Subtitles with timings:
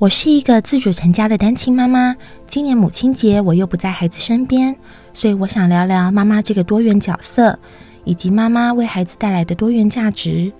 [0.00, 2.16] 我是一个自主成家的单亲妈妈，
[2.46, 4.74] 今年母亲节我又不在孩子身边，
[5.12, 7.58] 所以我想聊聊妈妈这个多元角色，
[8.04, 10.50] 以及妈妈为孩子带来的多元价值。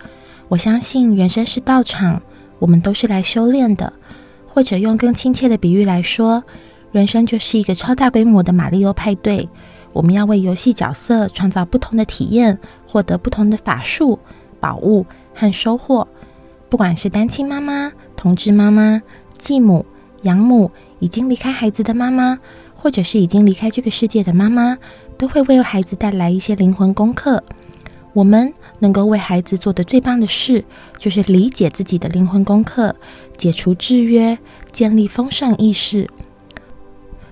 [0.48, 2.20] 我相信人生是道场，
[2.58, 3.90] 我们都是来修炼的，
[4.46, 6.44] 或者用更亲切的比喻来说，
[6.92, 9.48] 人生就是一个超大规模的马里奥派对，
[9.94, 14.18] 我们要为游戏角色创造不同的体验，获得不同的法术、
[14.60, 16.06] 宝物和收获。
[16.68, 19.00] 不管是单亲妈妈、同志妈妈。
[19.40, 19.84] 继母、
[20.22, 22.38] 养母已经离开孩子的妈妈，
[22.76, 24.76] 或者是已经离开这个世界的妈妈，
[25.16, 27.42] 都会为孩子带来一些灵魂功课。
[28.12, 30.64] 我们能够为孩子做的最棒的事，
[30.98, 32.94] 就是理解自己的灵魂功课，
[33.38, 34.36] 解除制约，
[34.72, 36.08] 建立丰盛意识。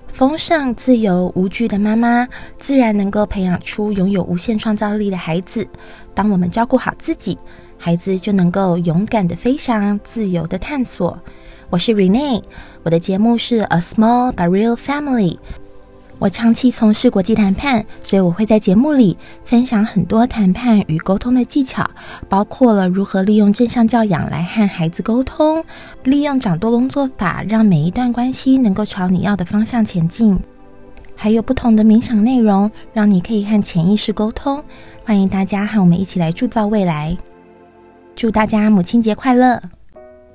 [0.06, 2.27] 丰盛、自由、无惧的妈妈，
[2.59, 5.69] 自然能够培养出拥有无限创造力的孩子。
[6.14, 7.36] 当我们照顾好自己，
[7.77, 11.19] 孩子就能够勇敢的飞翔，自由的探索。
[11.70, 12.42] 我是 Renee，
[12.82, 15.36] 我的节目是 A Small but Real Family。
[16.19, 21.88] 我长期从事国际谈判，所以我会在节目里分享很多谈判与沟通的技巧，
[22.27, 25.62] 包括了如何利用正向教养来和孩子沟通，
[26.05, 30.41] 利用掌舵工作法让每一段关系能够朝你要的方向前进，
[31.14, 34.64] 还有不同的冥想内容，让你可以和潜意识沟通。
[35.05, 37.14] 欢迎大家和我们一起来铸造未来。
[38.16, 39.78] 祝大家母亲节快乐！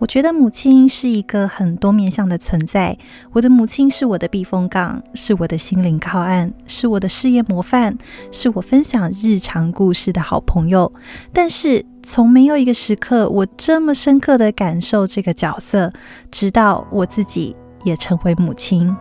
[0.03, 2.97] 我觉得母亲是一个很多面向的存在。
[3.31, 7.97] 我的母亲是我的避风港，是我的心灵靠岸，是我的事业模范，
[8.29, 10.91] 是我分享日常故事的好朋友。
[11.31, 15.93] 但是，从没有一个时刻我这么深刻的感受这个角色，
[16.29, 18.93] 直到我自己也成为母亲。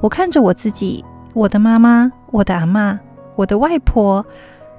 [0.00, 2.98] 我看着我自己，我的妈妈，我的阿妈，
[3.36, 4.24] 我的外婆，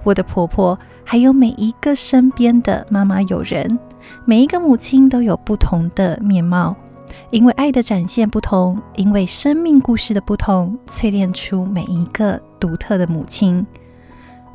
[0.04, 3.78] 我的婆婆，还有每一个身边的妈妈友人。
[4.26, 6.76] 每一个母亲都有不同的面貌，
[7.32, 13.66] 因为爱的展现不同，因为生命故事的不同，淬炼出每一个独特的母亲。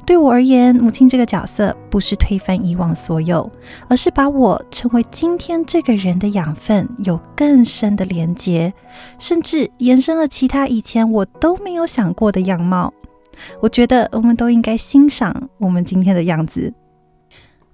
[0.07, 3.51] 对我而言，母亲这个角色不是推翻以往所有，
[3.89, 8.75] 而是把我成为今天这个人的养分有更深的连接，
[9.19, 12.93] 甚至延伸了其他以前我都没有想过的样貌。
[13.63, 16.75] 我觉得我们都应该欣赏我们今天的样子。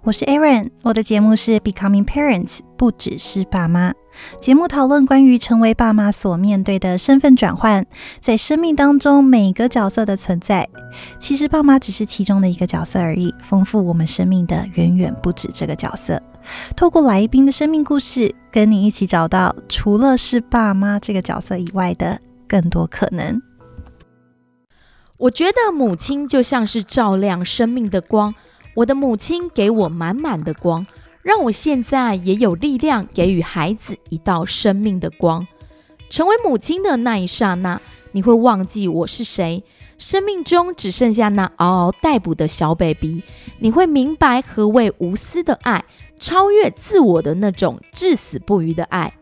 [0.03, 3.93] 我是 Aaron，我的节目是 Becoming Parents，不只是爸妈。
[4.41, 7.85] 节目讨论关于成为爸妈所面对的身份转换，
[8.19, 10.67] 在生命当中每个角色的存在。
[11.19, 16.21] 其实爸妈只是其中的一个角色而已，丰富我们生命的远远不止这个角色。
[16.75, 22.19] 透过来宾的生命故事，跟你一起找到除了是爸妈这个角色以外的
[22.49, 23.43] 更多可能。
[25.19, 28.35] 我觉得母亲就像是照亮生命的光。
[28.81, 30.87] 我的母亲给我满满的光，
[31.23, 35.47] 让我现在也有力量给予孩子一道生命的光。
[36.09, 37.79] 成为母亲的那一刹那，
[38.13, 39.63] 你会忘记我是谁，
[39.99, 43.23] 生命中只剩下那嗷嗷待哺的小 baby。
[43.59, 45.85] 你会明白何谓无私的爱，
[46.19, 49.13] 超越自我的那种至死不渝的爱。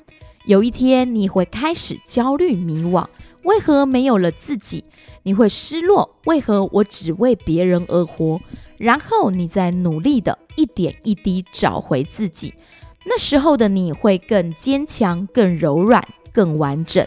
[0.46, 3.04] 有一天，你会开始焦虑迷惘，
[3.42, 4.84] 为何没有了自己？
[5.24, 8.40] 你会失落，为何我只为别人而活？
[8.78, 12.54] 然后你再努力的一点一滴找回自己，
[13.04, 17.06] 那时候的你会更坚强、更柔软、更完整。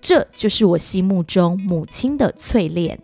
[0.00, 3.00] 这就是我心目中母亲的淬炼。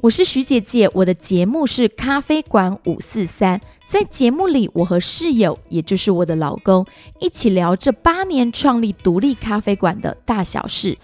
[0.00, 6.86] 我是徐姐姐，我的节目是咖啡馆五四三，在节目里，我和室友，也就是我的老公，
[7.20, 10.98] 一起聊这八年创立独立咖啡馆的大小事。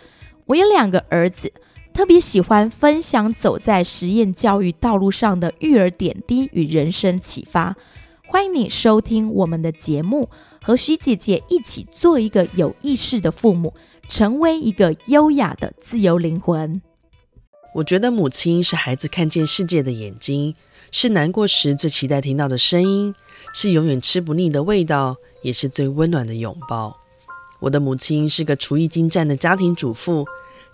[0.46, 1.52] 我有两个儿子。
[1.98, 7.74] 特别喜欢分享走在实验教育道路上的育儿点滴与人生启发。
[8.24, 10.30] 欢迎你收听我们的节目，
[10.62, 13.74] 和徐姐姐一起做一个有意识的父母，
[14.08, 16.80] 成为一个优雅的自由灵魂。
[17.74, 20.54] 我觉得母亲是孩子看见世界的眼睛，
[20.92, 23.12] 是难过时最期待听到的声音，
[23.52, 26.96] 是永远吃不腻的味道，也是最温暖的拥抱。
[27.58, 30.24] 我的母亲是个厨艺精湛的家庭主妇。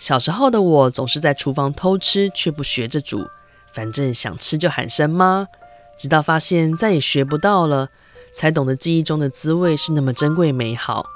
[0.05, 3.27] 小时候的我总是在厨房偷吃，却不学着煮，
[3.73, 5.47] 反正想吃就喊声妈。
[5.99, 7.89] 直到发现再也学不到了，
[8.37, 11.07] 才懂得记忆中的滋味是那么珍贵美好。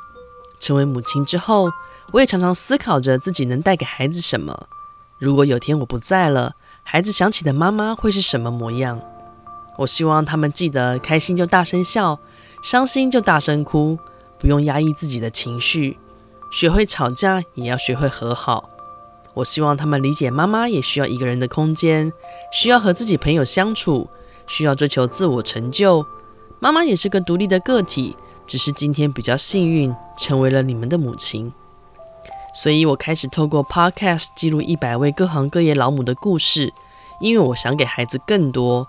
[0.59, 1.69] 成为母亲之后，
[2.13, 4.59] 我也常常思考着自己能带给孩子什么。
[5.19, 8.99] 如果有天我不在了，孩子想起的妈妈会是什么模样？
[9.77, 12.19] 我希望他们记得开心就大声笑，
[12.63, 13.99] 伤心就大声哭，
[14.39, 15.99] 不用压抑自己的情绪。
[16.51, 18.71] 学会吵架，也要学会和好。
[19.39, 22.13] 我希望他们理解，妈妈也需要一个人的空间，
[22.51, 24.09] 需要和自己朋友相处，
[24.49, 26.05] 需要追求自我成就。
[26.59, 28.17] 妈妈也是个独立的个体，
[28.49, 31.53] 只是今天比较幸运，成为了你们的母亲。
[32.53, 36.73] 所以我开始透过 Podcast 记录一百位各行各业老母的故事，
[37.21, 38.89] 因为我想给孩子更多。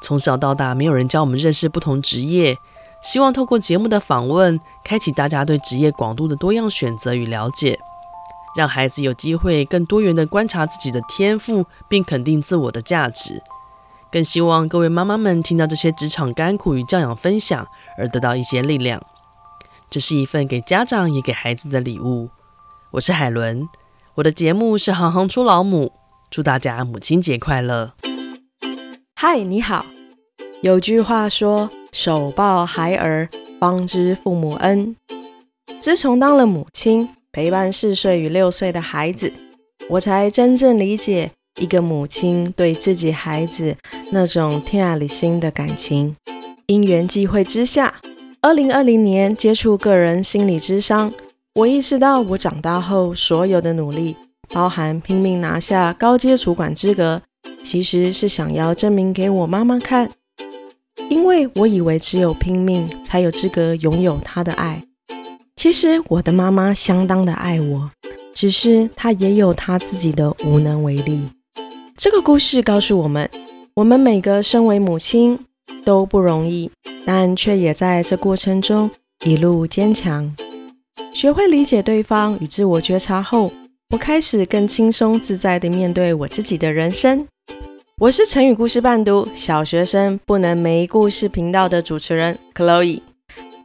[0.00, 2.56] 从小到大，没有人教我们认识不同职业，
[3.02, 7.76] 希望透过节目的访问，开启大家对职业广度的多样选择与了解，
[8.56, 13.42] 让孩子有机会更多元的观察自己的天赋，并肯定自我的价值。
[14.12, 17.66] 更希望各位妈妈们听到这些职场甘苦与教养分享，
[17.96, 19.00] 而得到一些力量。
[19.88, 22.28] 这是一份给家长也给孩子的礼物。
[22.92, 23.68] 我是海伦，
[24.16, 25.92] 我的节目是行行出老母，
[26.28, 27.92] 祝大家母亲节快乐。
[29.14, 29.86] 嗨，你好。
[30.62, 34.96] 有句话说：“手抱孩儿，方知父母恩。”
[35.80, 39.32] 自从当了母亲，陪伴四岁与六岁的孩子，
[39.88, 41.30] 我才真正理解
[41.60, 43.76] 一个母亲对自己孩子
[44.10, 46.16] 那种天爱里心的感情。
[46.66, 47.94] 因缘际会之下，
[48.40, 51.12] 二零二零年接触个人心理智商。
[51.54, 54.16] 我意识到，我长大后所有的努力，
[54.48, 57.22] 包含拼命拿下高阶主管资格，
[57.62, 60.10] 其实是想要证明给我妈妈看。
[61.08, 64.82] 因为我以为只有拼命，才有资格拥有她的爱。
[65.60, 67.90] 其实我的妈妈相当的爱我，
[68.32, 71.20] 只是她也有她自己的无能为力。
[71.98, 73.28] 这个故事告诉我们，
[73.74, 75.38] 我们每个身为母亲
[75.84, 76.70] 都不容易，
[77.04, 78.90] 但却也在这过程中
[79.26, 80.34] 一路坚强。
[81.12, 83.52] 学会理解对方与自我觉察后，
[83.90, 87.26] 我开始更轻松自在地面对我自己的人生。
[87.98, 93.02] 我是成语故事伴读小学生不能没故事频道的主持人 Chloe。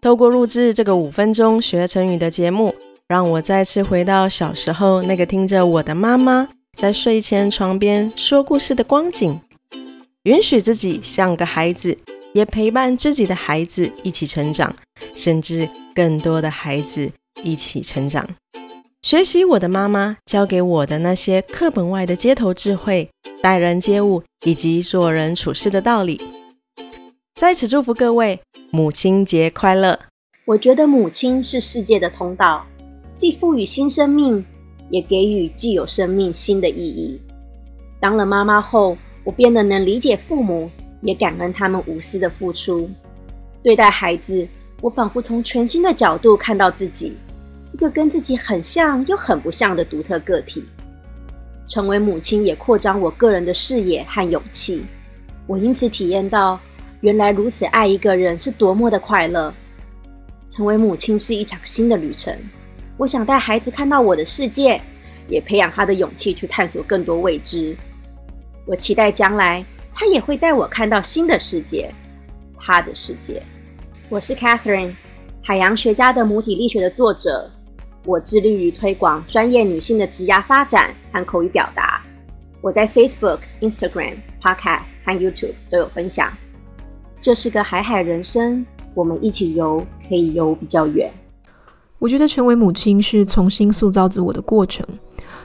[0.06, 2.76] 透过录制这个五分钟学成语的节目，
[3.08, 6.48] 让我再次回到小时候那个听着我的妈妈
[6.78, 9.42] 在睡前床边说故事的光景，
[10.26, 11.98] 允许自己像个孩子，
[12.34, 14.76] 也陪伴自己的孩子一起成长，
[15.16, 17.10] 甚至更多的孩子。
[17.44, 18.28] 一起成长，
[19.02, 23.10] 学习我的妈妈教给我的那些课本外的街头智慧、
[23.42, 26.22] 待人接物以及做人处事的道理。
[27.36, 28.40] 在此祝福各位
[28.72, 30.00] 母亲节快乐！
[30.46, 32.66] 我觉得母亲是世界的通道，
[33.18, 34.42] 既赋予新生命，
[34.90, 37.20] 也给予既有生命新的意义。
[38.00, 40.72] 当了妈妈后，我变得能理解父母，
[41.02, 42.90] 也感恩他们无私的付出。
[43.62, 44.48] 对待孩子，
[44.80, 47.18] 我仿佛从全新的角度看到自己。
[47.74, 50.64] 一个跟自己很像又很不像的独特个体，
[51.68, 54.86] 成为母亲也扩张我个人的视野和勇气。
[55.46, 56.58] 我因此体验到，
[57.06, 59.54] 原来如此爱一个人是多么的快乐。
[60.50, 62.36] 成为母亲是一场新的旅程，
[62.98, 64.82] 我想带孩子看到我的世界，
[65.28, 67.78] 也培养他的勇气去探索更多未知。
[68.66, 69.64] 我期待将来
[69.94, 71.94] 他也会带我看到新的世界，
[72.60, 73.40] 他的世界。
[74.10, 74.96] 我是 Catherine，
[75.44, 77.52] 海洋学家的母体力学的作者。
[78.04, 82.04] 我致力于推广专业女性的职涯发展和口语表达。
[82.62, 86.36] 我在 Facebook、Instagram、Podcast 和 YouTube 都有分享。
[87.20, 91.12] 这是个海海人生，我们一起游，可以游比较远。
[91.98, 94.86] 我觉得成为母亲是重新塑造自我的过程。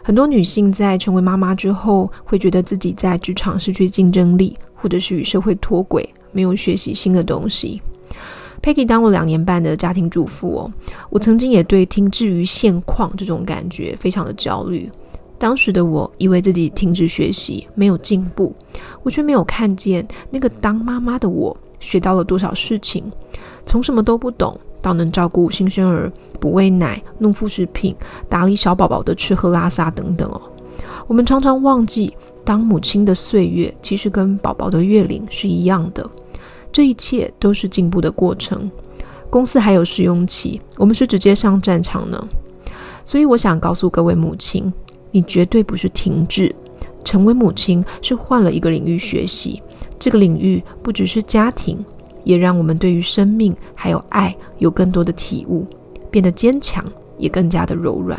[0.03, 7.81] 很多女性在成为妈妈之后，会觉得自己在职场失去竞争力，或者是与社会脱轨，没有学习新的东西。
[8.63, 10.73] Peggy 当了两年半的家庭主妇哦，
[11.09, 14.91] 我曾经也对停滞于现况这种感觉非常的焦虑。
[15.41, 18.55] 当时的我以为自己停止学习没有进步，
[19.03, 23.03] 我却没有看见那个当妈妈的我学到了多少事情，
[23.65, 27.97] 从什么都不懂到能照顾新生儿、补喂奶、弄副食品、
[28.29, 30.39] 打理小宝宝的吃喝拉撒等等哦。
[31.07, 36.07] 我们常常忘记，当母亲的岁月其实跟宝宝的月龄是一样的。
[36.71, 38.71] 这一切都是进步的过程。
[39.31, 42.29] 公司还有试用期，我们是直接上战场呢。
[43.07, 44.73] 所以我想告诉各位母亲，
[45.11, 46.55] 你绝对不是停滞，
[47.05, 49.63] 成为母亲是换了一个领域学习。
[49.99, 51.85] 这个领域不只是家庭，
[52.25, 55.67] 也让我们对于生命还有爱有更多的体悟，
[56.11, 56.85] 变得坚强，
[57.19, 58.19] 也更加的柔软。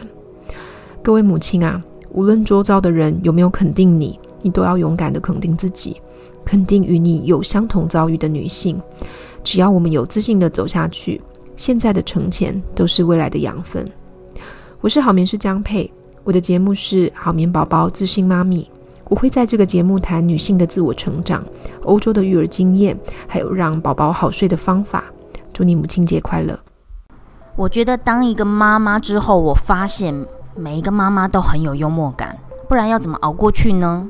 [1.02, 6.00] 各位母亲啊，无论周遭的人有没有肯定你，你都要勇敢的肯定自己。
[6.44, 8.82] 肯定与你有相同遭遇的女性，
[9.44, 11.22] 只要我们有自信的走下去，
[11.56, 13.88] 现在的成前都是未来的养分。
[14.82, 15.90] 我是好眠师江佩，
[16.24, 18.70] 我的节目是好眠宝宝自信妈咪，
[19.06, 21.44] 我会在这个节目谈女性的自我成长、
[21.84, 22.96] 欧洲的育儿经验，
[23.28, 25.06] 还有让宝宝好睡的方法。
[25.52, 26.60] 祝你母亲节快乐！
[27.56, 32.38] 我觉得当一个妈妈之后，我发现每一个妈妈都很有幽默感，
[32.70, 34.08] 不然要怎么熬过去呢？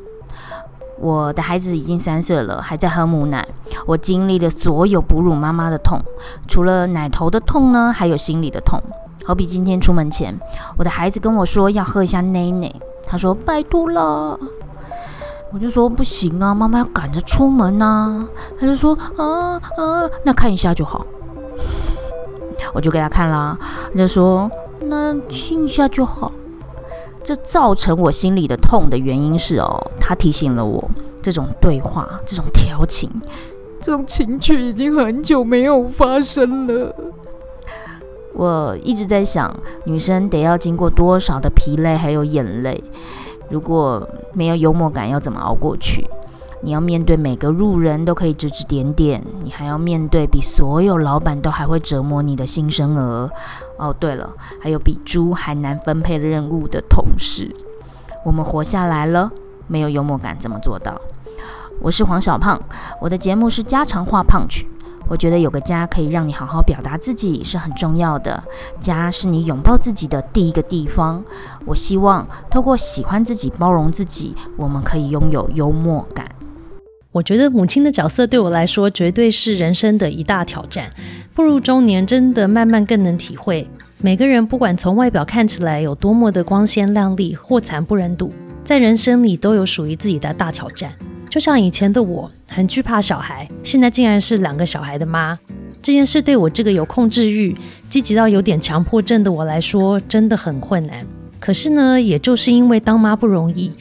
[1.00, 3.48] 我的孩子已经三岁了，还在喝母奶。
[3.88, 5.98] 我经历了所有哺乳妈妈的痛，
[6.46, 8.80] 除了奶头的痛呢，还有心里的痛。
[9.24, 10.38] 好比今天出门前，
[10.78, 12.74] 我的孩子跟我说要喝一下奶奶，
[13.06, 14.40] 他说拜托了，
[15.54, 18.28] 我就说不行啊，妈妈要赶着出门呐。
[18.60, 21.06] 他就说啊啊，那看一下就好。
[22.74, 23.58] 我就给他看啦，
[23.92, 24.50] 他就说
[24.82, 26.32] 那亲一下就好。
[27.24, 30.90] 这造成我心里的痛的原因是哦，他提醒了我，
[31.22, 33.08] 这种对话、这种调情、
[33.80, 36.96] 这种情趣已经很久没有发生了。
[38.42, 42.84] 我一直在想，女生得要经过多少的疲累还有眼泪，
[43.52, 46.10] 如果没有幽默感，要怎么熬过去？
[46.64, 53.30] 你要面对每个路人都可以指指点点，你还要面对比所有老板都还会折磨你的新生儿。
[53.78, 54.28] 哦，对了，
[54.60, 57.56] 还有比猪还难分配的任务的同事。
[58.26, 59.32] 我们活下来了，
[59.68, 61.00] 没有幽默感怎么做到？
[61.80, 62.60] 我是黄小胖，
[63.00, 64.68] 我的节目是家常话胖曲。
[65.08, 68.42] 我觉得有个家可以让你好好表达自己是很重要的，
[68.80, 71.24] 家是你拥抱自己的第一个地方。
[71.66, 76.30] 我希望透过喜欢自己、包容自己，我们可以拥有幽默感。
[77.12, 80.90] 我觉得母亲的角色对我来说绝对是人生的一大挑战。
[81.34, 83.70] 步入中年，真的慢慢更能体会，
[84.02, 88.32] 每个人不管从外表看起来有多么的光鲜亮丽或惨不忍睹，
[88.64, 90.90] 在人生里都有属于自己的大挑战。
[91.32, 95.40] 就像以前的我，很惧怕小孩，现在竟然是两个小孩的妈，
[95.82, 97.56] 这件事对我这个有控制欲、
[97.88, 101.08] 积极到有点强迫症的我来说，真的很困难。
[101.40, 103.72] 可是呢，也就是因为当妈不容易，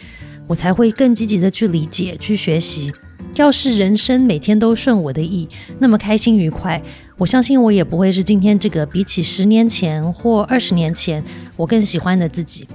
[0.46, 2.92] 我才会更积极的去理解、去学习。
[3.34, 5.48] 要是人生每天都顺我的意，
[5.80, 6.80] 那么开心愉快，
[7.18, 11.20] 我相信我也不会是今天这个比起十年前或二十年前
[11.56, 12.68] 我更喜欢的自己。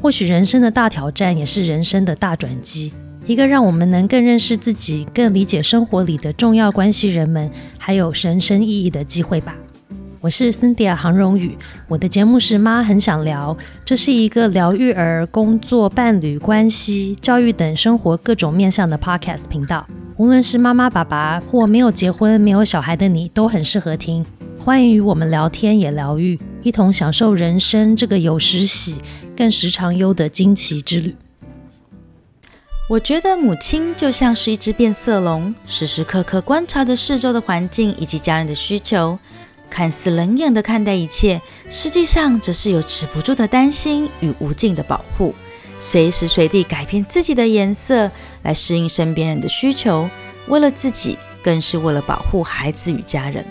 [0.00, 2.92] 或许人生的大挑战也是人生的大转机，
[3.24, 7.48] 一个让我们能更认识自己、更理解生活里的重要关系人们，
[7.78, 9.54] 还有人生意义的机会吧。
[10.20, 19.86] 我是森迪亚杭荣宇，我的节目是妈很想聊，这是一个疗育儿、工作、伴侣关系、教育等生活各种面向的 podcast 频道。
[20.16, 24.26] 无论是妈妈、爸爸或没有结婚、没有小孩的你，都很适合听。
[24.58, 28.96] 欢迎与我们聊天，也疗愈，一同享受人生这个有时喜、
[29.36, 31.14] 更时常忧的惊奇之旅。
[32.88, 39.18] 我觉得母亲就像是一只变色龙，时时刻刻观察着四周的环境以及家人的需求。
[39.70, 45.34] 看似冷眼的看待一切，实际上则是有止不住的担心与无尽的保护，
[45.78, 48.10] 随时随地改变自己的颜色
[48.42, 50.10] 来适应身边人的需求，
[50.48, 53.46] 为了自己，更是为了保护孩子与家人。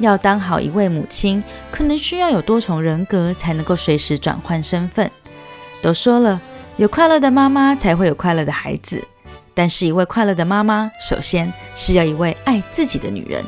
[0.00, 5.10] 要当好一位母亲，可能需要有多重人格才能够随时转换身份。
[5.80, 6.42] 都说了，
[6.78, 9.02] 有快乐的妈妈才会有快乐的孩子，
[9.52, 13.44] 但是一位快乐的妈妈，首先是要一位爱自己的女人。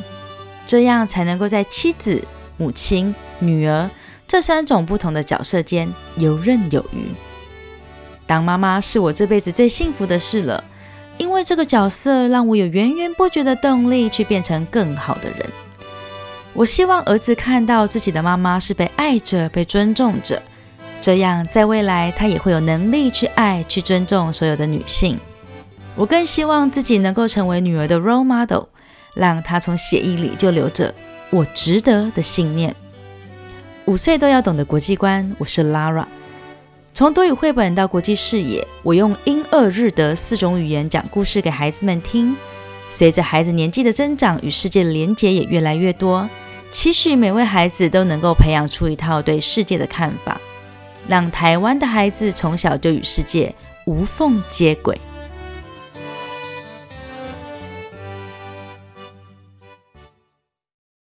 [0.66, 2.22] 这样才能够在妻子、
[2.58, 3.90] 母亲、女儿
[4.26, 7.06] 这三种不同的角色间游刃有余。
[8.26, 10.62] 当妈妈是我这辈子最幸福的事了，
[11.18, 15.50] 因为这个角色让我有源源不绝的动力去变成更好的人。
[16.52, 20.40] 我希望儿子看到自己的妈妈是被爱着、被尊重着，
[21.04, 25.20] 这样在未来他也会有能力去爱、去尊重所有的女性。
[25.94, 28.62] 我更希望自己能够成为女儿的 role model。
[29.12, 30.94] 让她从血液里就流着
[31.28, 32.74] “我值得”的信念。
[33.84, 36.06] 五岁都要懂得国际观，我是 Lara。
[36.94, 42.34] 从多语绘本到国际视野，我用英、俄、日、德四种语言讲故事给孩子们听。
[42.88, 46.26] 随着孩子年纪的增长，与世界的连结也越来越多。
[46.70, 50.40] 期许每位孩子都能够培养出一套对世界的看法，
[51.08, 53.54] 让台湾的孩子从小就与世界
[53.86, 54.98] 无缝接轨。